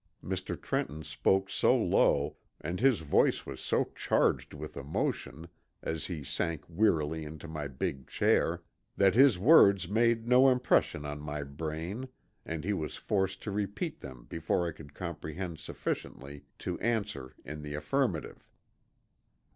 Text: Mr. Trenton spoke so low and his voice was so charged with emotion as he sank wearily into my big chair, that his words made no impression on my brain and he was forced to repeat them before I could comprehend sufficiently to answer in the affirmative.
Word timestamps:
Mr. 0.25 0.59
Trenton 0.59 1.03
spoke 1.03 1.47
so 1.47 1.77
low 1.77 2.35
and 2.59 2.79
his 2.79 3.01
voice 3.01 3.45
was 3.45 3.61
so 3.61 3.91
charged 3.93 4.51
with 4.51 4.75
emotion 4.75 5.47
as 5.83 6.07
he 6.07 6.23
sank 6.23 6.63
wearily 6.67 7.23
into 7.23 7.47
my 7.47 7.67
big 7.67 8.07
chair, 8.07 8.63
that 8.97 9.13
his 9.13 9.37
words 9.37 9.87
made 9.87 10.27
no 10.27 10.49
impression 10.49 11.05
on 11.05 11.21
my 11.21 11.43
brain 11.43 12.07
and 12.47 12.63
he 12.63 12.73
was 12.73 12.97
forced 12.97 13.43
to 13.43 13.51
repeat 13.51 13.99
them 13.99 14.25
before 14.27 14.67
I 14.67 14.71
could 14.71 14.95
comprehend 14.95 15.59
sufficiently 15.59 16.45
to 16.65 16.79
answer 16.79 17.35
in 17.45 17.61
the 17.61 17.75
affirmative. 17.75 18.49